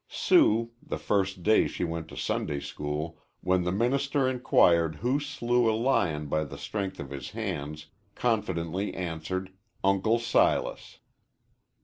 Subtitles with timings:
[0.09, 5.69] Sue, the first day she went to Sunday school, when the minister inquired who slew
[5.69, 7.85] a lion by the strength of his hands,
[8.15, 9.51] confidently answered,
[9.83, 10.97] "Uncle Silas."